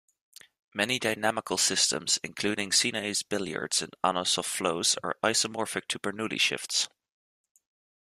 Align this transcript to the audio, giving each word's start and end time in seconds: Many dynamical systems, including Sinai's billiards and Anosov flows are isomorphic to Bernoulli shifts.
Many 0.73 0.97
dynamical 0.97 1.59
systems, 1.59 2.17
including 2.23 2.71
Sinai's 2.71 3.21
billiards 3.21 3.83
and 3.83 3.95
Anosov 4.03 4.45
flows 4.45 4.97
are 5.03 5.15
isomorphic 5.23 5.85
to 5.89 5.99
Bernoulli 5.99 6.41
shifts. 6.41 6.89